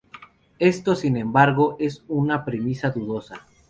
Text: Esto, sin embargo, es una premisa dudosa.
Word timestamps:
Esto, 0.57 0.95
sin 0.95 1.15
embargo, 1.15 1.77
es 1.79 2.03
una 2.07 2.43
premisa 2.43 2.89
dudosa. 2.89 3.45